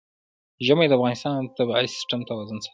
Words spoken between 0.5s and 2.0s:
ژمی د افغانستان د طبعي